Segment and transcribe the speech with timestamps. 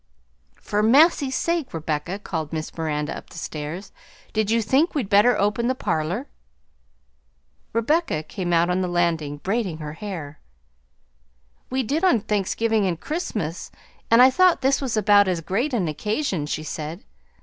[0.59, 3.91] "For massy's sake, Rebecca," called Miss Miranda up the stairs,
[4.33, 6.25] "did you think we'd better open the parlor?"
[7.71, 10.39] Rebecca came out on the landing braiding her hair.
[11.69, 13.69] "We did on Thanksgiving and Christmas,
[14.09, 17.03] and I thought this was about as great an occasion," she said.